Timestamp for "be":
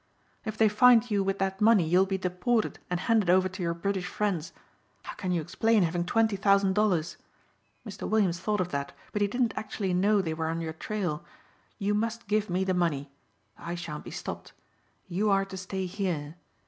2.07-2.17, 14.03-14.09